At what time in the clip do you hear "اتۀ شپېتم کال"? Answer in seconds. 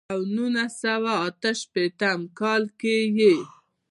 1.27-2.63